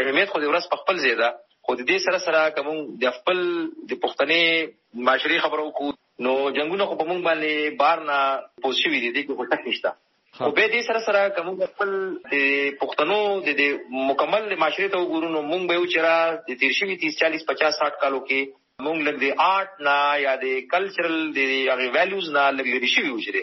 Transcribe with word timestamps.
اهمیت 0.00 0.30
خو 0.34 0.40
د 0.44 0.52
ورځ 0.52 0.68
په 0.74 0.82
خپل 0.82 1.02
ځای 1.06 1.16
ده. 1.22 1.32
خو 1.66 1.74
د 1.80 1.82
دې 1.90 1.98
سره 2.06 2.18
سره 2.26 2.40
کوم 2.54 2.78
د 3.02 3.16
خپل 3.16 3.42
د 3.90 3.92
پښتنې 4.04 5.02
معاشري 5.08 5.42
خبرو 5.48 5.66
کو 5.80 5.90
نو 6.26 6.32
جنگونه 6.56 6.88
خو 6.88 6.96
په 7.02 7.08
مونږ 7.10 7.20
باندې 7.28 7.76
بار 7.82 8.02
نه 8.08 8.18
پوس 8.64 8.80
شوی 8.86 9.04
دي 9.18 9.26
خو 9.28 9.46
تک 9.52 9.68
نشته. 9.68 9.94
او 10.40 10.50
به 10.56 10.68
دې 10.72 10.80
سره 10.88 11.00
سره 11.06 11.28
کوم 11.36 11.48
خپل 11.62 11.90
د 12.32 12.34
پښتنو 12.82 13.20
د 13.60 13.62
مکمل 14.10 14.50
معاشري 14.64 14.88
ته 14.94 15.00
وګورو 15.02 15.32
نو 15.36 15.42
مونږ 15.50 15.62
به 15.70 15.74
یو 15.78 15.88
چیرې 15.94 16.50
د 16.50 16.60
تیر 16.62 16.76
شوی 16.80 16.96
30 17.06 17.18
40 17.24 17.48
50 17.50 17.80
60 17.80 18.02
کالو 18.04 18.20
کې 18.28 18.40
مونږ 18.86 18.98
لګ 19.08 19.16
د 19.24 19.26
آرټ 19.46 19.88
نه 19.88 19.96
یا 20.26 20.36
د 20.44 20.54
کلچرل 20.74 21.18
د 21.38 21.50
هغه 21.72 21.90
ویلیوز 21.96 22.30
نه 22.36 22.46
لګ 22.58 22.66
لري 22.76 22.90
شوی 22.94 23.10
وجره 23.16 23.42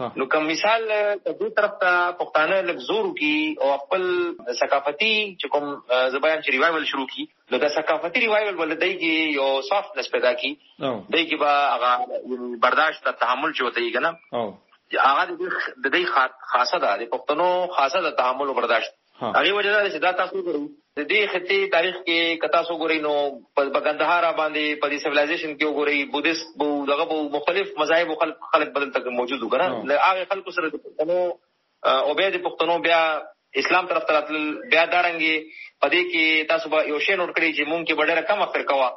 نو 0.00 0.26
کوم 0.32 0.46
مثال 0.48 0.84
د 0.88 1.28
دې 1.38 1.48
طرف 1.56 1.72
ته 1.80 1.92
پښتانه 2.18 2.58
لږ 2.68 2.78
زور 2.90 3.08
کی 3.20 3.54
او 3.62 3.70
خپل 3.84 4.04
ثقافتي 4.60 5.12
چې 5.40 5.48
کوم 5.54 5.64
زبایان 6.16 6.42
چې 6.42 6.50
ریوایول 6.56 6.84
شروع 6.92 7.06
کی 7.14 7.26
نو 7.52 7.58
د 7.64 7.74
ثقافتي 7.78 8.20
ریوایول 8.26 8.60
ول 8.60 8.74
دای 8.84 8.94
کی 9.02 9.12
یو 9.40 9.48
سافټنس 9.70 10.10
پیدا 10.16 10.32
کی. 10.44 10.54
دای 11.16 11.24
کی 11.32 11.36
با 11.42 11.52
هغه 11.74 12.22
برداشت 12.66 13.04
ته 13.04 13.12
تحمل 13.24 13.52
چوته 13.52 13.80
یې 13.80 13.92
کنه 13.94 14.16
او. 14.32 14.46
هغه 15.04 15.24
د 15.84 15.86
دې 15.94 16.04
خاصه 16.52 16.78
ده 16.78 16.96
د 17.00 17.10
پښتنو 17.14 17.48
خاصه 17.78 18.00
ده 18.06 18.10
تحمل 18.22 18.48
او 18.48 18.54
برداشت. 18.60 18.94
هغه 19.22 19.52
وجه 19.54 19.70
ده 19.72 19.90
چې 19.90 19.98
دا 20.06 20.12
تاسو 20.20 20.42
ګورئ 20.48 20.66
د 20.98 21.06
دې 21.10 21.20
خطي 21.32 21.58
تاریخ 21.72 21.96
کې 21.96 22.38
کتا 22.42 22.60
سو 22.68 22.76
ګورئ 22.82 22.98
نو 23.06 23.14
په 23.58 23.72
بغندهار 23.76 24.26
باندې 24.40 24.80
په 24.84 24.90
دې 24.92 24.98
سیویلایزیشن 25.04 25.56
کې 25.58 25.66
وګورئ 25.70 25.98
بودیست 26.14 26.54
بو 26.62 26.68
دغه 26.90 27.06
بو 27.12 27.18
مختلف 27.36 27.72
مذاهب 27.82 28.20
خلک 28.22 28.46
خلک 28.54 28.72
بدل 28.76 28.94
تک 28.96 29.10
موجود 29.18 29.44
وګره 29.46 29.90
له 29.90 30.06
هغه 30.06 30.28
خلکو 30.32 30.54
سره 30.58 30.70
د 30.74 30.84
پښتنو 30.86 31.18
او 32.08 32.14
بیا 32.20 32.30
د 32.36 32.44
پښتنو 32.46 32.78
بیا 32.86 33.00
اسلام 33.62 33.90
طرف 33.92 34.08
ته 34.08 34.16
راتل 34.18 34.40
بیا 34.72 34.84
دارنګي 34.94 35.36
په 35.82 35.88
دې 35.92 36.02
کې 36.10 36.48
تاسو 36.54 36.72
به 36.74 36.88
یو 36.92 37.02
شی 37.06 37.18
نوٹ 37.20 37.34
کړئ 37.36 37.50
چې 37.56 37.62
مونږ 37.70 37.82
کې 37.86 37.94
ډېر 38.10 38.20
کم 38.30 38.42
افکر 38.46 38.62
کوا 38.72 38.88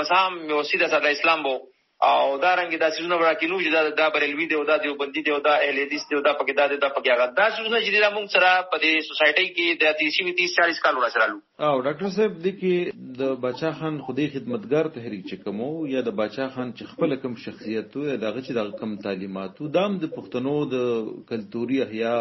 بس 0.00 0.12
هم 0.18 0.50
یو 0.54 0.62
سیده 0.70 0.88
ساده 0.94 1.16
اسلام 1.18 1.44
بو 1.48 1.54
او 2.02 2.38
دا 2.38 2.56
رنګ 2.56 2.76
دا 2.80 2.90
سيزونه 2.90 3.16
ورکې 3.16 3.46
نو 3.50 3.58
چې 3.64 3.70
دا 3.72 3.82
د 4.00 4.10
بریلوي 4.14 4.46
دی 4.48 4.54
او 4.56 4.64
دا 4.70 4.76
دیوبندي 4.76 5.22
دی 5.26 5.30
او 5.32 5.38
دا 5.46 5.54
اهل 5.66 5.78
حدیث 5.82 6.02
دی 6.08 6.16
او 6.16 6.22
دا 6.26 6.32
پکې 6.32 6.52
دا 6.58 6.66
دی، 6.66 6.76
دا 6.76 6.88
پکې 6.88 7.08
هغه. 7.12 7.26
دا 7.40 7.46
سيزونه 7.56 7.80
چې 7.80 8.00
دا 8.04 8.10
موږ 8.16 8.26
سره 8.34 8.50
په 8.72 8.76
دې 8.82 8.92
سوسایټي 9.08 9.46
کې 9.56 9.66
د 9.80 9.84
30 10.00 10.34
30 10.40 10.56
40 10.56 10.80
کال 10.86 10.98
ورسره 10.98 11.26
لرو 11.26 11.40
او 11.64 11.76
ډاکټر 11.84 12.08
صاحب 12.14 12.32
د 12.46 12.52
کې 12.56 12.74
د 13.18 13.36
بچا 13.42 13.68
خان 13.76 13.94
خودي 14.06 14.24
خدمتګار 14.32 14.88
تحریک 14.96 15.22
چې 15.28 15.44
کومو 15.44 15.68
یا 15.90 16.00
د 16.08 16.14
بچا 16.18 16.48
خان 16.56 16.72
چې 16.72 16.90
خپل 16.90 17.16
کم 17.22 17.38
شخصیت 17.44 17.96
او 18.00 18.02
دغه 18.24 18.42
چې 18.46 18.52
د 18.58 18.74
کم 18.80 18.92
تعلیماتو 19.06 19.68
دام 19.76 19.94
د 20.02 20.12
پښتنو 20.16 20.52
د 20.74 20.82
کلتوري 21.30 21.78
احیا 21.84 22.12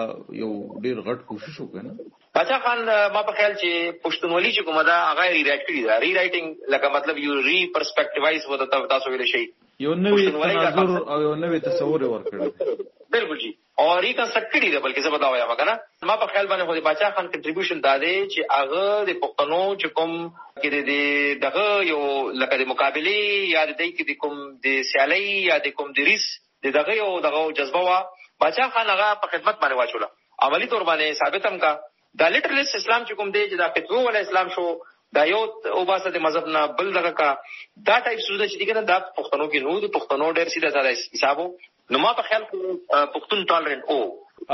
یو 0.43 0.51
ډیر 0.85 1.01
غټ 1.09 1.27
کوشش 1.33 1.59
وکړ 1.63 1.83
بچا 2.39 2.61
خان 2.67 2.85
ما 3.17 3.25
په 3.31 3.37
خیال 3.41 3.57
چې 3.57 3.99
پښتونولي 4.05 4.53
چې 4.55 4.61
کومه 4.69 4.85
دا 4.91 4.97
هغه 5.09 5.27
ری 5.35 5.43
رائټ 5.49 5.67
کړی 5.67 5.81
دا 5.89 5.99
ری 6.05 6.13
رائټینګ 6.19 6.73
لکه 6.75 6.95
مطلب 6.95 7.21
یو 7.25 7.37
ری 7.49 7.59
پرسپیکټیوایز 7.75 8.49
وته 8.53 8.87
تاسو 8.95 9.15
ویل 9.15 9.27
شي 9.35 9.43
یو 9.87 9.99
نوې 10.05 10.31
تناظر 10.39 10.97
او 11.11 11.21
یو 11.27 11.35
نوې 11.43 11.59
تصور 11.69 12.09
ورکړل 12.13 12.49
بالکل 13.17 13.45
جی. 13.45 13.55
او 13.83 13.85
ری 14.03 14.11
کنسټ 14.17 14.59
دی 14.63 14.79
بلکې 14.83 15.01
زه 15.05 15.09
بتاوم 15.13 15.37
یا 15.37 15.55
کنه 15.61 15.73
ما 16.09 16.15
په 16.19 16.27
خیال 16.33 16.47
باندې، 16.47 16.65
خو 16.67 16.75
د 16.75 16.83
بچا 16.87 17.09
خان 17.15 17.25
کنټریبیوشن 17.31 17.81
دا 17.85 17.95
دی 18.03 18.13
چې 18.33 18.39
هغه 18.57 18.83
د 19.09 19.17
پښتنو 19.23 19.63
چې 19.81 19.87
کوم 19.97 20.13
کې 20.61 20.69
د 20.89 20.93
دغه 21.45 21.65
یو 21.87 22.03
لکه 22.43 22.59
د 22.61 22.69
مقابله 22.71 23.15
یا 23.55 23.65
د 23.65 23.73
دې 23.79 23.89
کې 23.95 24.03
د 24.09 24.11
کوم 24.21 24.37
د 24.67 24.85
سیالي 24.91 25.25
یا 25.47 25.57
د 25.65 25.75
کوم 25.79 25.91
د 25.99 26.07
ریس، 26.11 26.29
د 26.67 26.77
دغه 26.77 26.95
یو، 27.01 27.09
دغه 27.27 27.43
جذبه 27.59 27.83
وا 27.89 27.99
بچا 28.45 28.69
خان 28.77 28.93
هغه 28.93 29.09
په 29.25 29.33
خدمت 29.35 29.61
باندې 29.61 29.75
واچوله. 29.81 30.09
عملی 30.47 30.71
تور 30.73 30.87
باندې 30.91 31.19
ثابت 31.23 31.51
هم 31.51 31.59
کا 31.65 31.75
دا 32.19 32.27
لیټرلیس 32.33 32.75
اسلام 32.75 33.05
چې 33.05 33.13
کوم 33.21 33.31
دی، 33.35 33.43
چې 33.49 33.55
دا 33.63 33.67
فتوا 33.75 34.03
ولا 34.07 34.19
اسلام 34.25 34.53
شو 34.57 34.67
دا 35.17 35.23
یو 35.31 35.41
او 35.77 35.85
باسه 35.91 36.11
د 36.15 36.25
مذهب 36.27 36.51
نه 36.55 36.65
بل 36.81 36.91
دغه 36.97 37.11
کا 37.21 37.29
دا 37.89 37.99
ټایپ 38.05 38.19
سوزه 38.27 38.47
چې 38.51 38.57
دغه 38.61 38.85
دا 38.91 38.97
پښتنو 39.19 39.45
کې 39.51 39.59
نو 39.67 39.79
د 39.85 39.93
پښتنو 39.97 40.33
ډېر 40.37 40.47
سیده 40.55 40.71
ساده 40.77 40.91
حسابو. 41.15 41.47
نو 41.93 41.99
ما 42.05 42.13
په 42.19 42.27
خیال 42.29 42.43
کې 42.49 43.11
پښتون 43.15 43.45
ټالرنت 43.53 43.83
او. 43.95 43.99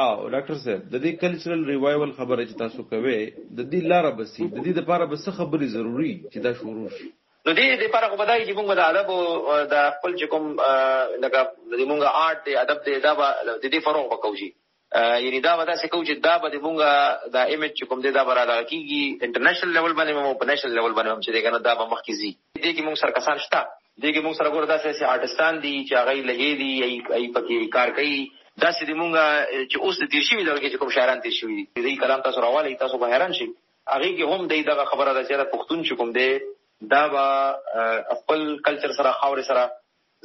او 0.04 0.30
ډاکټر 0.34 0.56
صاحب 0.64 0.82
د 0.94 0.96
دې 1.04 1.12
کلچرل 1.22 1.66
ریوایول 1.70 2.12
خبره 2.20 2.44
چې 2.50 2.56
تاسو 2.64 2.84
کوي 2.92 3.18
د 3.58 3.60
دې 3.72 3.82
لار 3.94 4.06
بسې 4.20 4.44
د 4.56 4.58
دې 4.66 4.74
لپاره 4.80 5.06
به 5.14 5.18
څه 5.24 5.32
خبري 5.40 5.68
ضروری 5.76 6.14
چې 6.32 6.38
دا 6.46 6.54
شروع 6.60 6.90
شي؟ 6.98 7.10
نو 7.46 7.54
دې 7.58 7.84
لپاره 7.84 8.10
خو 8.10 8.18
بدای 8.22 8.42
چې 8.46 8.54
موږ 8.58 8.68
د 8.80 8.82
ادب 8.92 9.08
او 9.14 9.20
د 9.74 9.76
خپل 9.98 10.18
چې 10.20 10.26
کوم 10.34 10.44
لکه 11.26 11.40
د 11.72 11.82
موږ 11.92 12.02
آرت 12.26 12.44
د 12.50 12.60
ادب 12.64 12.84
د 12.88 13.00
دا 13.06 13.14
د 13.20 13.66
دې 13.74 13.80
فروغ 13.88 14.12
وکوي 14.12 14.50
یعنی 14.96 15.40
دا 15.40 15.58
ودا 15.58 15.76
څه 15.76 15.88
کوم 15.92 16.04
چې 16.06 16.14
دا 16.24 16.38
به 16.38 16.60
مونږه 16.64 17.32
دا 17.36 17.44
ایمیج 17.44 17.72
چې 17.80 17.86
کوم 17.92 18.02
دی 18.06 18.12
دا 18.16 18.24
براله 18.30 18.56
کیږي 18.64 19.24
انټرنیشنل 19.28 19.74
لیول 19.76 19.94
باندې 20.00 20.14
مو 20.26 20.34
په 20.42 20.46
نېشنل 20.50 20.74
لیول 20.78 20.94
باندې 20.94 21.12
هم 21.12 21.22
چې 21.22 21.30
دغه 21.36 21.60
دا 21.68 21.76
به 21.82 21.86
مخ 21.94 22.02
کیږي 22.08 22.32
دې 22.64 22.72
کې 22.76 22.82
مونږ 22.88 22.98
سره 23.04 23.12
کسان 23.18 23.38
شته. 23.46 23.62
دې 24.02 24.10
کې 24.14 24.22
مونږ 24.26 24.36
سره 24.40 24.50
ګور 24.56 24.66
داسې 24.74 25.00
سي 25.00 25.06
آرټستان 25.14 25.62
دي 25.66 25.74
چې 25.88 25.94
هغه 26.02 26.14
لګي 26.30 26.52
دي 26.62 26.72
ای 27.18 27.26
پکې 27.36 27.72
کار 27.76 27.90
کوي. 27.98 28.20
دا 28.64 28.70
چې 28.78 28.94
مونږه، 29.02 29.26
چې 29.72 29.78
اوس 29.84 30.00
د 30.02 30.12
تیر 30.16 30.24
شوی 30.30 30.44
دغه 30.44 30.60
چې 30.60 30.78
کوم 30.84 30.96
شاعران 30.96 31.22
تیر 31.26 31.36
شوی 31.40 31.56
دي. 31.58 31.66
دې 31.86 32.00
کلام 32.06 32.24
تاسو 32.30 32.46
راواله 32.48 32.80
تاسو 32.86 33.02
به 33.04 33.14
حیران 33.14 33.36
شئ. 33.42 33.50
هغه 33.94 34.10
کې 34.18 34.24
هم 34.32 34.48
دغه 34.72 34.86
خبره 34.94 35.14
ده 35.14 35.24
چې 35.28 35.52
پښتون 35.54 35.84
چې 35.88 35.94
کوم 35.98 36.12
دی 36.12 36.40
دا 36.94 37.04
به 37.14 37.24
خپل 38.22 38.48
کلچر 38.68 38.98
سره 39.00 39.12
خاور 39.22 39.42
سره 39.52 39.64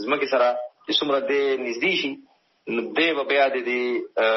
زمکه 0.04 0.26
سره، 0.32 0.48
چې 0.86 0.92
څومره 1.00 1.18
دې 1.30 1.42
نږدې 1.66 1.94
شي. 2.00 2.12
دی 2.66 3.12
به 3.14 3.24
بیا 3.30 3.46
د 3.48 3.58
دې 3.68 3.82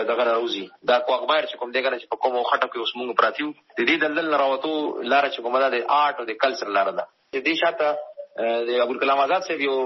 دغه 0.10 0.24
راوځي. 0.30 0.66
دا 0.90 0.98
کو 1.06 1.14
اخبار 1.14 1.42
چې 1.50 1.56
کوم 1.62 1.72
دی 1.76 1.82
کنه 1.86 1.98
چې 2.02 2.08
په 2.12 2.18
کوم 2.26 2.36
خټه 2.50 2.68
کې 2.72 2.78
اوس 2.80 2.92
موږ 2.98 3.10
پراتیو 3.22 3.48
د 3.78 3.82
دې 3.90 3.96
دلل 4.04 4.36
راوتو 4.42 4.74
لار 5.14 5.26
چې 5.30 5.40
کومه 5.46 5.60
ده، 5.64 5.70
د 5.76 5.78
آرټ 6.02 6.16
او 6.20 6.26
د 6.30 6.38
کلچر 6.44 6.68
لار 6.78 6.92
ده. 6.98 7.06
د 7.34 7.38
دې 7.48 7.56
شاته 7.62 7.88
د 8.68 8.70
ابوالکلام 8.84 9.20
آزاد 9.22 9.48
صاحب 9.48 9.62
یو 9.64 9.78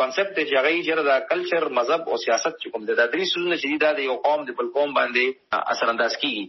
کانسپټ 0.00 0.36
چې 0.48 0.54
هغه 0.58 0.70
چې 0.86 1.06
دا 1.08 1.16
کلچر 1.30 1.68
مذهب 1.78 2.10
او 2.10 2.16
سیاست 2.24 2.54
چې 2.62 2.68
کوم 2.74 2.84
دی. 2.90 2.94
دا 3.00 3.06
درې 3.14 3.24
سوزونه 3.32 3.56
چې 3.62 3.80
دا 3.84 3.90
د 4.00 4.04
یو 4.08 4.16
قوم، 4.26 4.44
د 4.50 4.58
بل 4.58 4.68
قوم 4.76 4.92
باندې 4.98 5.24
اثر 5.74 5.92
انداز 5.92 6.18
کیږي. 6.22 6.44